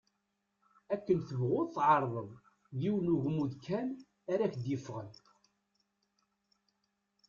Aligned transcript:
Akken 0.93 1.19
tebɣuḍ 1.27 1.67
tεerḍeḍ, 1.75 2.29
d 2.77 2.79
yiwen 2.81 3.13
ugmuḍ 3.15 3.51
kan 3.65 3.89
ara 4.31 4.45
d-yeffɣen. 4.53 5.11